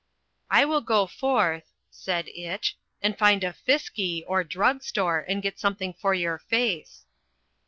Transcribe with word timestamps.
"I 0.49 0.65
will 0.65 0.81
go 0.81 1.05
forth," 1.05 1.69
said 1.91 2.27
Itch, 2.29 2.75
"and 3.03 3.15
find 3.15 3.43
a 3.43 3.53
fisski, 3.53 4.23
or 4.27 4.43
drug 4.43 4.81
store, 4.81 5.19
and 5.29 5.43
get 5.43 5.59
something 5.59 5.93
for 5.93 6.15
your 6.15 6.39
face." 6.39 7.05